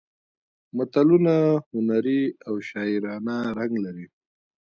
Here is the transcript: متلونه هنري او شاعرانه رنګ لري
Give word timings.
متلونه 0.77 1.35
هنري 1.71 2.21
او 2.47 2.53
شاعرانه 2.69 3.35
رنګ 3.57 3.73
لري 3.85 4.07